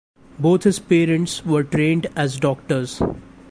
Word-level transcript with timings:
Both 0.39 0.63
his 0.63 0.79
parents 0.79 1.45
were 1.45 1.63
trained 1.63 2.07
as 2.15 2.39
doctors. 2.39 3.03